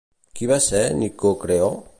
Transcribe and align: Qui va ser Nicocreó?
Qui 0.39 0.47
va 0.51 0.57
ser 0.69 0.81
Nicocreó? 1.03 1.73